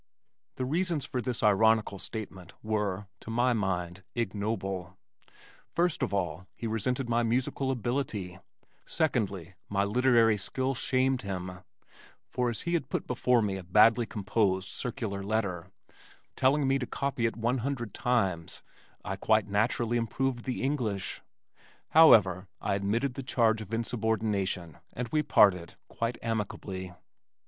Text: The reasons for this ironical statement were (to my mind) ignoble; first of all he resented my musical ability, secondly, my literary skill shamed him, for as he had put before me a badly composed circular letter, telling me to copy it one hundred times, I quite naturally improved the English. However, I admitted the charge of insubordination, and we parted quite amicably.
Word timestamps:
The 0.55 0.65
reasons 0.65 1.05
for 1.05 1.21
this 1.21 1.43
ironical 1.43 1.99
statement 1.99 2.55
were 2.63 3.05
(to 3.19 3.29
my 3.29 3.53
mind) 3.53 4.03
ignoble; 4.15 4.97
first 5.69 6.01
of 6.01 6.11
all 6.11 6.47
he 6.55 6.65
resented 6.65 7.07
my 7.07 7.21
musical 7.21 7.69
ability, 7.69 8.39
secondly, 8.87 9.53
my 9.69 9.83
literary 9.83 10.37
skill 10.37 10.73
shamed 10.73 11.21
him, 11.21 11.59
for 12.31 12.49
as 12.49 12.61
he 12.61 12.73
had 12.73 12.89
put 12.89 13.05
before 13.05 13.43
me 13.43 13.57
a 13.57 13.63
badly 13.63 14.07
composed 14.07 14.69
circular 14.69 15.21
letter, 15.21 15.69
telling 16.35 16.67
me 16.67 16.79
to 16.79 16.87
copy 16.87 17.27
it 17.27 17.37
one 17.37 17.59
hundred 17.59 17.93
times, 17.93 18.63
I 19.05 19.15
quite 19.17 19.49
naturally 19.49 19.97
improved 19.97 20.45
the 20.45 20.63
English. 20.63 21.21
However, 21.89 22.47
I 22.59 22.73
admitted 22.73 23.13
the 23.13 23.21
charge 23.21 23.61
of 23.61 23.71
insubordination, 23.71 24.79
and 24.93 25.09
we 25.09 25.21
parted 25.21 25.75
quite 25.89 26.17
amicably. 26.23 26.91